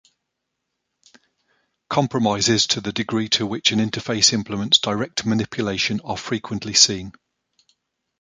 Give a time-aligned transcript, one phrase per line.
[1.91, 7.11] Compromises to the degree to which an interface implements direct manipulation are frequently seen.